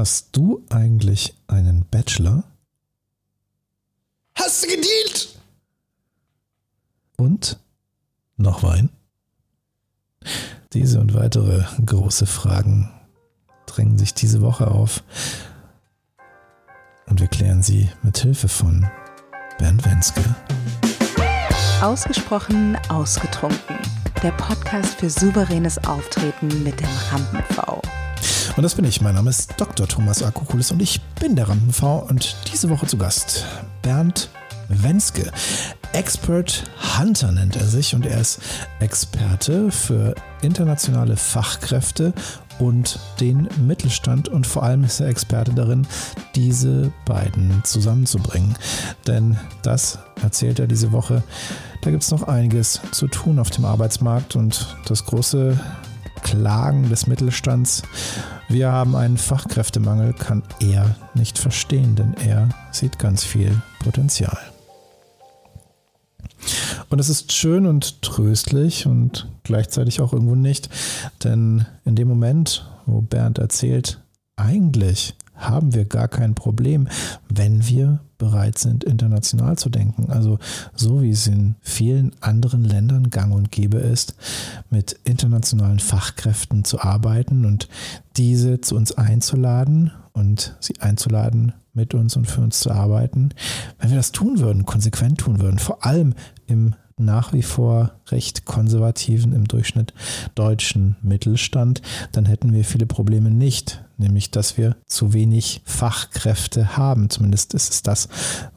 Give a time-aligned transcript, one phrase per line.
[0.00, 2.44] Hast du eigentlich einen Bachelor?
[4.34, 5.38] Hast du gedient?
[7.18, 7.60] Und
[8.38, 8.88] noch Wein?
[10.72, 12.90] Diese und weitere große Fragen
[13.66, 15.04] drängen sich diese Woche auf
[17.04, 18.88] und wir klären sie mit Hilfe von
[19.58, 20.24] Bernd Wenske.
[21.82, 23.76] Ausgesprochen ausgetrunken.
[24.22, 27.82] Der Podcast für souveränes Auftreten mit dem Rampen-V.
[28.60, 29.00] Und das bin ich.
[29.00, 29.88] Mein Name ist Dr.
[29.88, 33.46] Thomas Akokulis und ich bin der Rampen-V und diese Woche zu Gast
[33.80, 34.28] Bernd
[34.68, 35.32] Wenske.
[35.94, 36.64] Expert
[36.98, 38.38] Hunter nennt er sich und er ist
[38.78, 42.12] Experte für internationale Fachkräfte
[42.58, 45.86] und den Mittelstand und vor allem ist er Experte darin,
[46.34, 48.56] diese beiden zusammenzubringen.
[49.06, 51.22] Denn das erzählt er diese Woche.
[51.80, 55.58] Da gibt es noch einiges zu tun auf dem Arbeitsmarkt und das große
[56.22, 57.82] Klagen des Mittelstands.
[58.48, 64.38] Wir haben einen Fachkräftemangel, kann er nicht verstehen, denn er sieht ganz viel Potenzial.
[66.88, 70.68] Und es ist schön und tröstlich und gleichzeitig auch irgendwo nicht,
[71.22, 74.00] denn in dem Moment, wo Bernd erzählt,
[74.36, 76.88] eigentlich haben wir gar kein Problem,
[77.28, 80.10] wenn wir bereit sind, international zu denken.
[80.10, 80.38] Also
[80.74, 84.14] so wie es in vielen anderen Ländern gang und gäbe ist,
[84.68, 87.68] mit internationalen Fachkräften zu arbeiten und
[88.16, 93.30] diese zu uns einzuladen und sie einzuladen, mit uns und für uns zu arbeiten.
[93.78, 96.14] Wenn wir das tun würden, konsequent tun würden, vor allem
[96.46, 99.94] im nach wie vor recht konservativen, im Durchschnitt
[100.34, 103.82] deutschen Mittelstand, dann hätten wir viele Probleme nicht.
[103.96, 107.10] Nämlich, dass wir zu wenig Fachkräfte haben.
[107.10, 108.08] Zumindest ist es das,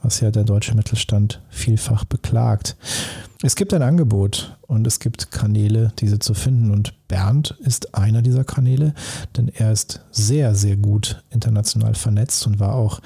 [0.02, 2.78] was ja der deutsche Mittelstand vielfach beklagt.
[3.46, 6.72] Es gibt ein Angebot und es gibt Kanäle, diese zu finden.
[6.72, 8.94] Und Bernd ist einer dieser Kanäle,
[9.36, 13.02] denn er ist sehr, sehr gut international vernetzt und war auch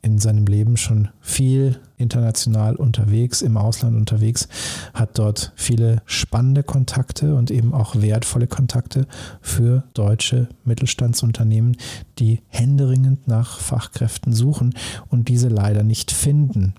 [0.00, 4.46] in seinem Leben schon viel international unterwegs, im Ausland unterwegs,
[4.92, 9.08] hat dort viele spannende Kontakte und eben auch wertvolle Kontakte
[9.40, 11.76] für deutsche Mittelstandsunternehmen,
[12.20, 14.74] die händeringend nach Fachkräften suchen
[15.08, 16.74] und diese leider nicht finden.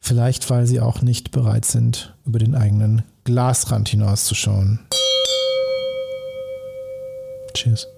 [0.00, 4.80] Vielleicht, weil sie auch nicht bereit sind, über den eigenen Glasrand hinauszuschauen.
[7.54, 7.95] Cheers.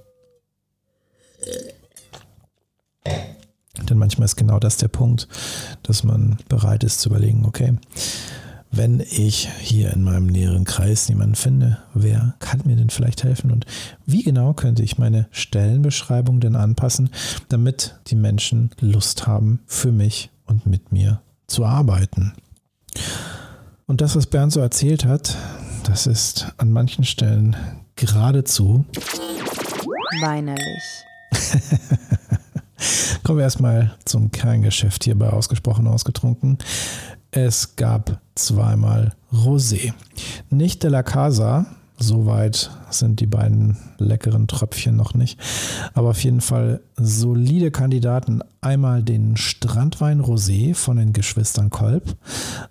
[3.89, 5.29] Denn manchmal ist genau das der Punkt,
[5.83, 7.77] dass man bereit ist zu überlegen, okay,
[8.71, 13.51] wenn ich hier in meinem näheren Kreis niemanden finde, wer kann mir denn vielleicht helfen
[13.51, 13.65] und
[14.05, 17.11] wie genau könnte ich meine Stellenbeschreibung denn anpassen,
[17.49, 22.35] damit die Menschen Lust haben, für mich und mit mir zu arbeiten.
[23.87, 25.37] Und das, was Bernd so erzählt hat,
[25.85, 27.57] das ist an manchen Stellen
[27.97, 28.85] geradezu
[30.21, 31.05] weinerlich.
[33.29, 36.57] Kommen wir erstmal zum Kerngeschäft hierbei ausgesprochen ausgetrunken.
[37.31, 39.93] Es gab zweimal Rosé.
[40.49, 41.67] Nicht de la Casa,
[42.01, 45.39] Soweit sind die beiden leckeren Tröpfchen noch nicht.
[45.95, 48.41] Aber auf jeden Fall solide Kandidaten.
[48.61, 52.17] Einmal den Strandwein Rosé von den Geschwistern Kolb.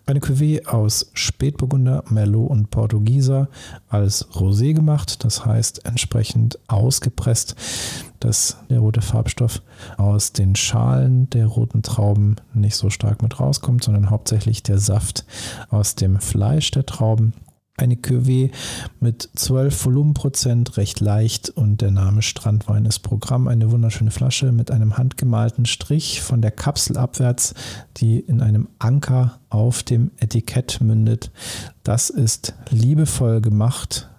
[0.05, 3.49] Eine Cuvée aus Spätburgunder, Merlot und Portugieser
[3.89, 5.25] als Rosé gemacht.
[5.25, 7.55] Das heißt entsprechend ausgepresst,
[8.19, 9.61] dass der rote Farbstoff
[9.97, 15.25] aus den Schalen der roten Trauben nicht so stark mit rauskommt, sondern hauptsächlich der Saft
[15.69, 17.33] aus dem Fleisch der Trauben
[17.77, 18.51] eine Cuvée
[18.99, 23.47] mit 12 Volumenprozent, recht leicht und der Name Strandwein ist Programm.
[23.47, 27.53] Eine wunderschöne Flasche mit einem handgemalten Strich von der Kapsel abwärts,
[27.97, 31.31] die in einem Anker auf dem Etikett mündet.
[31.83, 34.09] Das ist liebevoll gemacht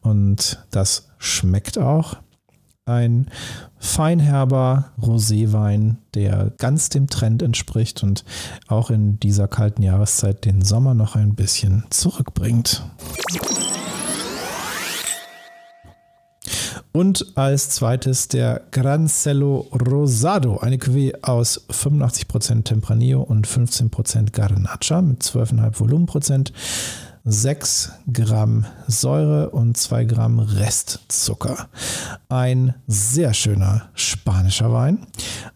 [0.00, 2.16] und das schmeckt auch
[2.88, 3.28] ein
[3.78, 8.24] feinherber Roséwein, der ganz dem Trend entspricht und
[8.66, 12.82] auch in dieser kalten Jahreszeit den Sommer noch ein bisschen zurückbringt.
[16.92, 25.02] Und als zweites der Gran Cello Rosado, eine Cuvée aus 85% Tempranillo und 15% Garnacha
[25.02, 26.52] mit 12,5 Volumenprozent.
[27.30, 31.68] 6 Gramm Säure und 2 Gramm Restzucker.
[32.30, 35.06] Ein sehr schöner spanischer Wein.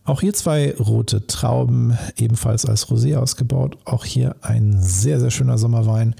[0.04, 3.78] Auch hier zwei rote Trauben, ebenfalls als Rosé ausgebaut.
[3.86, 6.14] Auch hier ein sehr, sehr schöner Sommerwein.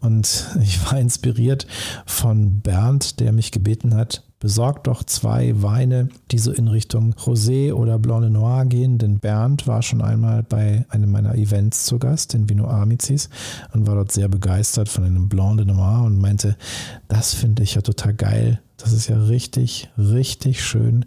[0.00, 1.66] Und ich war inspiriert
[2.04, 7.72] von Bernd, der mich gebeten hat, besorgt doch zwei Weine, die so in Richtung Rosé
[7.72, 11.98] oder Blanc de Noir gehen, denn Bernd war schon einmal bei einem meiner Events zu
[11.98, 13.28] Gast in Vino Amicis
[13.72, 16.56] und war dort sehr begeistert von einem Blanc de Noir und meinte,
[17.08, 18.60] das finde ich ja total geil.
[18.76, 21.04] Das ist ja richtig, richtig schön.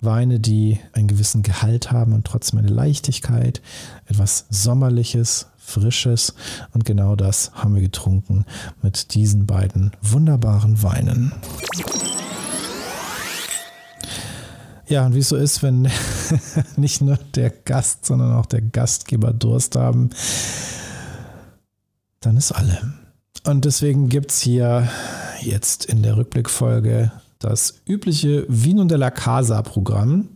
[0.00, 3.60] Weine, die einen gewissen Gehalt haben und trotzdem eine Leichtigkeit,
[4.06, 6.34] etwas Sommerliches, Frisches.
[6.72, 8.44] Und genau das haben wir getrunken
[8.82, 11.32] mit diesen beiden wunderbaren Weinen.
[14.90, 15.88] Ja, und wie es so ist, wenn
[16.76, 20.10] nicht nur der Gast, sondern auch der Gastgeber Durst haben,
[22.18, 22.94] dann ist alle.
[23.46, 24.88] Und deswegen gibt es hier
[25.42, 30.28] jetzt in der Rückblickfolge das übliche Vino della Casa Programm.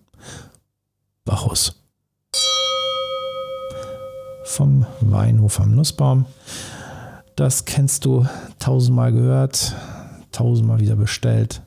[1.25, 1.75] Bacchus.
[4.45, 6.27] Vom Weinhof am Nussbaum.
[7.35, 8.25] Das kennst du
[8.61, 9.75] tausendmal gehört,
[10.31, 11.62] tausendmal wieder bestellt,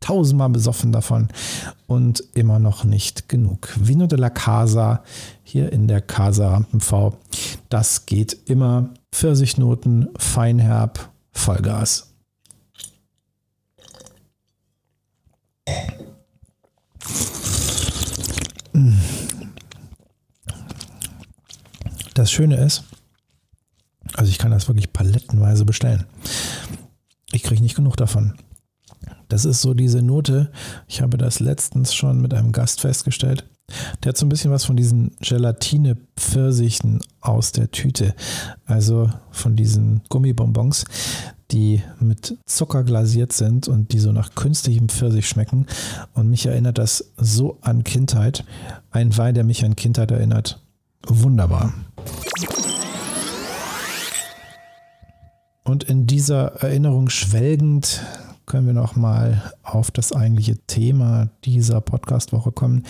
[0.00, 1.28] tausendmal besoffen davon
[1.86, 3.74] und immer noch nicht genug.
[3.78, 5.04] Vino della Casa
[5.42, 7.16] hier in der Casa Rampenv.
[7.68, 8.90] Das geht immer.
[9.12, 12.14] Pfirsichnoten, Feinherb, Vollgas.
[22.14, 22.84] Das Schöne ist,
[24.14, 26.06] also ich kann das wirklich palettenweise bestellen.
[27.32, 28.34] Ich kriege nicht genug davon.
[29.30, 30.50] Das ist so diese Note.
[30.88, 33.46] Ich habe das letztens schon mit einem Gast festgestellt.
[34.02, 38.14] Der hat so ein bisschen was von diesen Gelatine-Pfirsichen aus der Tüte.
[38.66, 40.84] Also von diesen Gummibonbons,
[41.52, 45.66] die mit Zucker glasiert sind und die so nach künstlichem Pfirsich schmecken.
[46.12, 48.44] Und mich erinnert das so an Kindheit.
[48.90, 50.60] Ein Wein, der mich an Kindheit erinnert.
[51.06, 51.72] Wunderbar.
[55.62, 58.02] Und in dieser Erinnerung schwelgend
[58.50, 62.82] können wir noch mal auf das eigentliche Thema dieser Podcast-Woche kommen,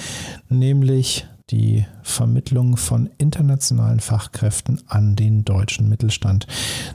[0.49, 6.47] nämlich die Vermittlung von internationalen Fachkräften an den deutschen Mittelstand.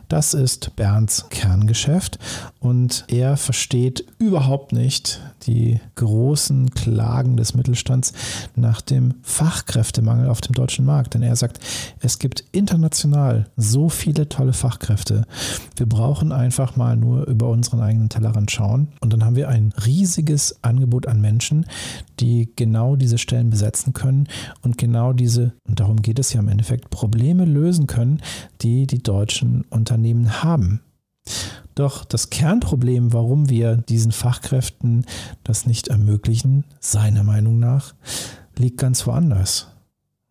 [0.08, 2.20] Das ist Bernds Kerngeschäft
[2.60, 8.14] und er versteht überhaupt nicht die großen Klagen des Mittelstands
[8.56, 11.14] nach dem Fachkräftemangel auf dem deutschen Markt.
[11.14, 11.60] Denn er sagt,
[12.00, 15.26] es gibt international so viele tolle Fachkräfte.
[15.76, 19.74] Wir brauchen einfach mal nur über unseren eigenen Tellerrand schauen und dann haben wir ein
[19.86, 21.66] riesiges Angebot an Menschen,
[22.20, 24.28] die genau diese Stellen besetzen können
[24.62, 28.22] und genau diese, und darum geht es ja im Endeffekt, Probleme lösen können,
[28.62, 30.82] die die deutschen Unternehmen haben.
[31.76, 35.06] Doch das Kernproblem, warum wir diesen Fachkräften
[35.44, 37.94] das nicht ermöglichen, seiner Meinung nach,
[38.58, 39.68] liegt ganz woanders.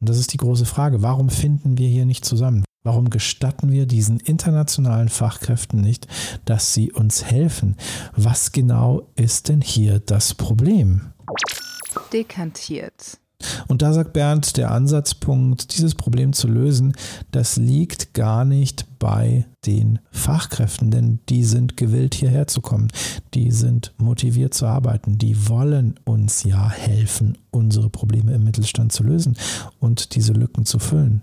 [0.01, 2.65] Und das ist die große Frage, warum finden wir hier nicht zusammen?
[2.83, 6.07] Warum gestatten wir diesen internationalen Fachkräften nicht,
[6.45, 7.77] dass sie uns helfen?
[8.15, 11.13] Was genau ist denn hier das Problem?
[12.13, 13.19] Dekantiert.
[13.69, 16.95] Und da sagt Bernd, der Ansatzpunkt, dieses Problem zu lösen,
[17.31, 22.89] das liegt gar nicht bei den Fachkräften, denn die sind gewillt, hierher zu kommen.
[23.35, 25.19] Die sind motiviert zu arbeiten.
[25.19, 29.37] Die wollen uns ja helfen, unsere Probleme im Mittelstand zu lösen
[29.81, 31.23] und diese Lücken zu füllen.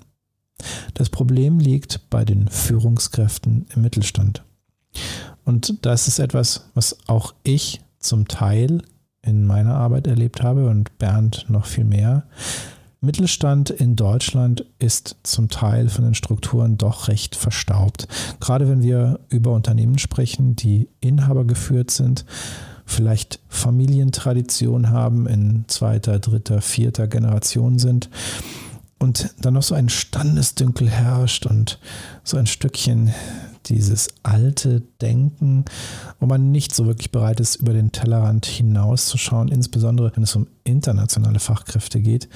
[0.93, 4.43] Das Problem liegt bei den Führungskräften im Mittelstand.
[5.43, 8.83] Und das ist etwas, was auch ich zum Teil
[9.21, 12.23] in meiner Arbeit erlebt habe und Bernd noch viel mehr.
[13.03, 18.07] Mittelstand in Deutschland ist zum Teil von den Strukturen doch recht verstaubt.
[18.39, 22.25] Gerade wenn wir über Unternehmen sprechen, die Inhaber geführt sind,
[22.85, 28.09] vielleicht Familientradition haben, in zweiter, dritter, vierter Generation sind
[28.99, 31.79] und dann noch so ein Standesdünkel herrscht und
[32.23, 33.11] so ein Stückchen
[33.67, 35.65] dieses alte Denken,
[36.19, 40.47] wo man nicht so wirklich bereit ist, über den Tellerrand hinauszuschauen, insbesondere wenn es um
[40.63, 42.29] internationale Fachkräfte geht,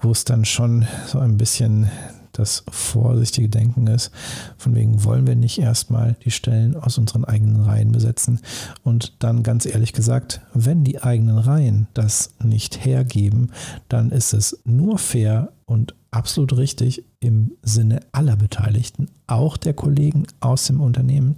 [0.00, 1.90] wo es dann schon so ein bisschen
[2.38, 4.10] das vorsichtige Denken ist.
[4.56, 8.40] Von wegen wollen wir nicht erstmal die Stellen aus unseren eigenen Reihen besetzen.
[8.82, 13.52] Und dann ganz ehrlich gesagt, wenn die eigenen Reihen das nicht hergeben,
[13.88, 20.26] dann ist es nur fair und absolut richtig im Sinne aller Beteiligten, auch der Kollegen
[20.38, 21.36] aus dem Unternehmen,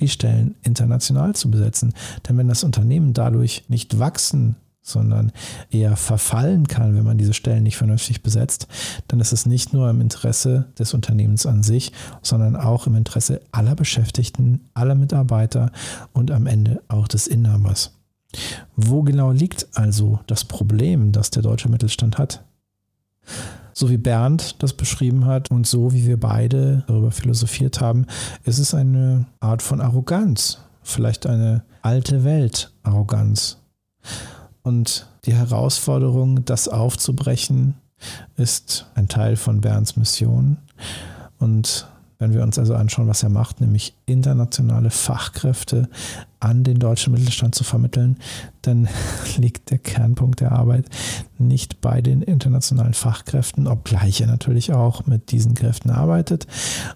[0.00, 1.94] die Stellen international zu besetzen.
[2.28, 5.30] Denn wenn das Unternehmen dadurch nicht wachsen, sondern
[5.70, 8.66] eher verfallen kann, wenn man diese Stellen nicht vernünftig besetzt,
[9.06, 11.92] dann ist es nicht nur im Interesse des Unternehmens an sich,
[12.22, 15.70] sondern auch im Interesse aller Beschäftigten, aller Mitarbeiter
[16.12, 17.92] und am Ende auch des Inhabers.
[18.74, 22.42] Wo genau liegt also das Problem, das der deutsche Mittelstand hat?
[23.78, 28.06] So wie Bernd das beschrieben hat und so wie wir beide darüber philosophiert haben,
[28.42, 33.58] ist es eine Art von Arroganz, vielleicht eine alte Welt-Arroganz.
[34.62, 37.74] Und die Herausforderung, das aufzubrechen,
[38.36, 40.58] ist ein Teil von Bernds Mission.
[41.38, 41.86] Und
[42.20, 45.88] Wenn wir uns also anschauen, was er macht, nämlich internationale Fachkräfte
[46.40, 48.18] an den deutschen Mittelstand zu vermitteln,
[48.62, 48.88] dann
[49.36, 50.86] liegt der Kernpunkt der Arbeit
[51.38, 56.48] nicht bei den internationalen Fachkräften, obgleich er natürlich auch mit diesen Kräften arbeitet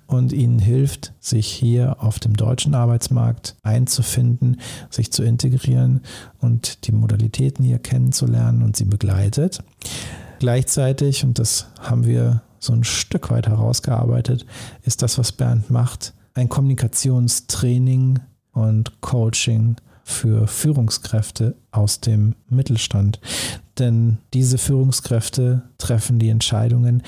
[0.08, 4.60] und ihnen hilft, sich hier auf dem deutschen Arbeitsmarkt einzufinden,
[4.90, 6.00] sich zu integrieren
[6.40, 9.62] und die Modalitäten hier kennenzulernen und sie begleitet.
[10.40, 14.46] Gleichzeitig, und das haben wir so ein Stück weit herausgearbeitet,
[14.82, 18.20] ist das, was Bernd macht, ein Kommunikationstraining
[18.52, 23.20] und Coaching für Führungskräfte aus dem Mittelstand.
[23.78, 27.02] Denn diese Führungskräfte treffen die Entscheidungen,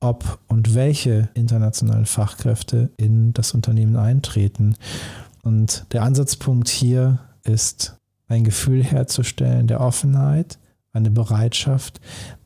[0.00, 4.76] ob und welche internationalen Fachkräfte in das Unternehmen eintreten.
[5.42, 7.96] Und der Ansatzpunkt hier ist,
[8.28, 10.58] ein Gefühl herzustellen der Offenheit,
[10.92, 12.00] eine Bereitschaft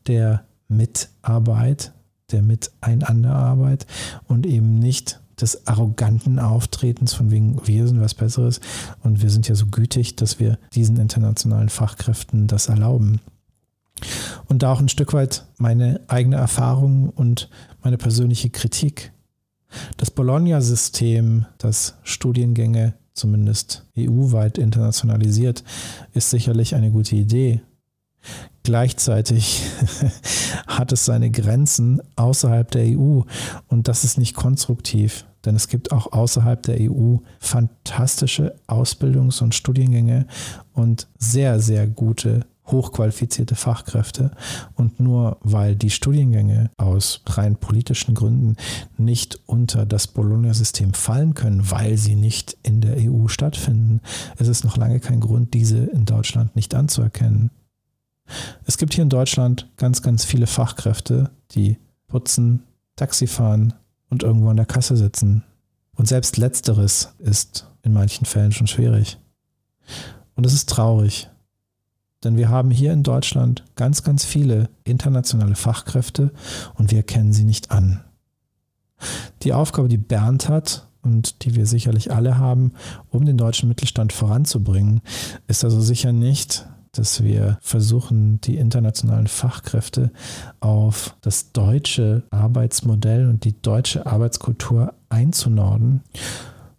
[0.07, 1.91] der Mitarbeit
[2.31, 3.85] der Miteinanderarbeit
[4.27, 8.61] und eben nicht des arroganten Auftretens von wegen, wir sind was Besseres
[9.01, 13.19] und wir sind ja so gütig, dass wir diesen internationalen Fachkräften das erlauben.
[14.47, 17.49] Und da auch ein Stück weit meine eigene Erfahrung und
[17.83, 19.11] meine persönliche Kritik.
[19.97, 25.63] Das Bologna-System, das Studiengänge zumindest EU-weit internationalisiert,
[26.13, 27.61] ist sicherlich eine gute Idee.
[28.63, 29.63] Gleichzeitig
[30.67, 33.21] hat es seine Grenzen außerhalb der EU
[33.67, 39.55] und das ist nicht konstruktiv, denn es gibt auch außerhalb der EU fantastische Ausbildungs- und
[39.55, 40.27] Studiengänge
[40.73, 44.31] und sehr, sehr gute hochqualifizierte Fachkräfte.
[44.75, 48.55] Und nur weil die Studiengänge aus rein politischen Gründen
[48.97, 54.01] nicht unter das Bologna-System fallen können, weil sie nicht in der EU stattfinden,
[54.37, 57.51] ist es noch lange kein Grund, diese in Deutschland nicht anzuerkennen.
[58.65, 62.63] Es gibt hier in Deutschland ganz, ganz viele Fachkräfte, die putzen,
[62.95, 63.73] Taxi fahren
[64.09, 65.43] und irgendwo an der Kasse sitzen.
[65.95, 69.17] Und selbst letzteres ist in manchen Fällen schon schwierig.
[70.35, 71.29] Und es ist traurig,
[72.23, 76.31] denn wir haben hier in Deutschland ganz, ganz viele internationale Fachkräfte
[76.75, 78.03] und wir erkennen sie nicht an.
[79.41, 82.73] Die Aufgabe, die Bernd hat und die wir sicherlich alle haben,
[83.09, 85.01] um den deutschen Mittelstand voranzubringen,
[85.47, 90.11] ist also sicher nicht, dass wir versuchen, die internationalen Fachkräfte
[90.59, 96.01] auf das deutsche Arbeitsmodell und die deutsche Arbeitskultur einzunorden,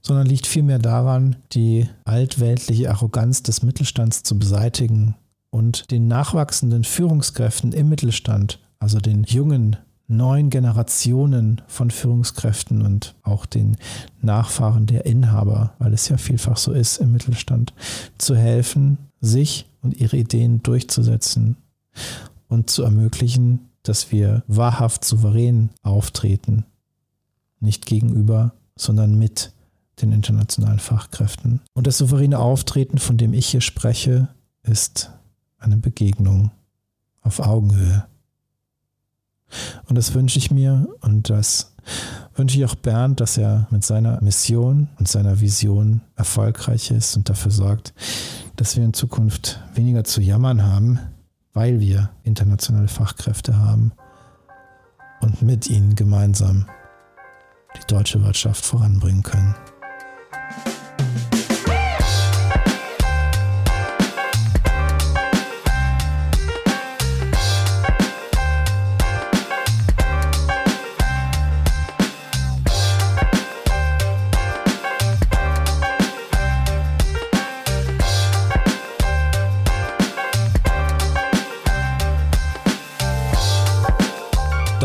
[0.03, 5.15] sondern liegt vielmehr daran, die altweltliche Arroganz des Mittelstands zu beseitigen
[5.51, 9.77] und den nachwachsenden Führungskräften im Mittelstand, also den jungen
[10.09, 13.77] neuen Generationen von Führungskräften und auch den
[14.21, 17.73] Nachfahren der Inhaber, weil es ja vielfach so ist im Mittelstand,
[18.19, 21.57] zu helfen, sich und ihre Ideen durchzusetzen
[22.49, 26.67] und zu ermöglichen, dass wir wahrhaft souverän auftreten,
[27.61, 29.53] nicht gegenüber, sondern mit
[30.01, 31.61] den internationalen Fachkräften.
[31.73, 34.29] Und das souveräne Auftreten, von dem ich hier spreche,
[34.63, 35.11] ist
[35.59, 36.51] eine Begegnung
[37.21, 38.05] auf Augenhöhe.
[39.87, 41.73] Und das wünsche ich mir und das
[42.35, 47.29] wünsche ich auch Bernd, dass er mit seiner Mission und seiner Vision erfolgreich ist und
[47.29, 47.93] dafür sorgt,
[48.57, 50.99] dass wir in Zukunft weniger zu jammern haben,
[51.53, 53.93] weil wir internationale Fachkräfte haben
[55.21, 56.67] und mit ihnen gemeinsam
[57.77, 59.55] die deutsche Wirtschaft voranbringen können.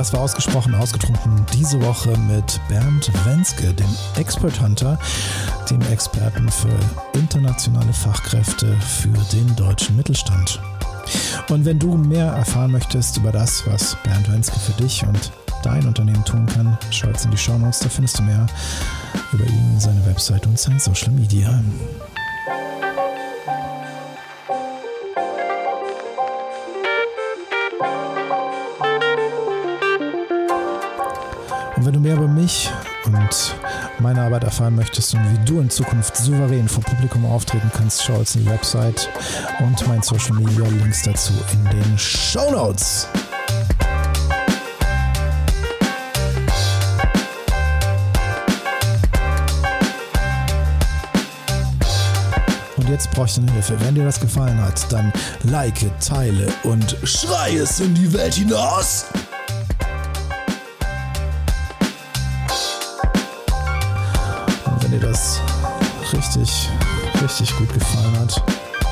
[0.07, 4.97] Das war ausgesprochen ausgetrunken diese Woche mit Bernd Wenske, dem Expert Hunter,
[5.69, 6.69] dem Experten für
[7.11, 10.61] internationale Fachkräfte für den deutschen Mittelstand.
[11.49, 15.85] Und wenn du mehr erfahren möchtest über das, was Bernd Wenske für dich und dein
[15.85, 18.47] Unternehmen tun kann, schau jetzt in die Show Notes, da findest du mehr
[19.33, 21.61] über ihn, seine Website und sein Social Media.
[33.99, 38.19] Meine Arbeit erfahren möchtest und wie du in Zukunft souverän vor Publikum auftreten kannst, schau
[38.19, 39.09] in die Website
[39.59, 43.07] und mein Social Media Links dazu in den Show Notes.
[52.77, 53.79] Und jetzt brauche ich deine Hilfe.
[53.81, 55.11] Wenn dir das gefallen hat, dann
[55.43, 59.05] like, teile und schrei es in die Welt hinaus.
[66.13, 66.69] Richtig,
[67.21, 68.41] richtig gut gefallen hat.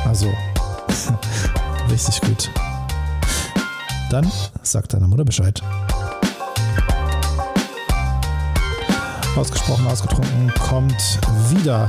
[0.06, 0.32] Also,
[1.90, 2.52] richtig gut.
[4.10, 5.62] Dann sag deiner Mutter Bescheid.
[9.36, 11.88] Ausgesprochen, ausgetrunken kommt wieder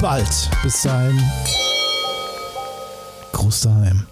[0.00, 0.50] bald.
[0.62, 1.20] Bis dahin.
[3.32, 4.06] Gruß daheim.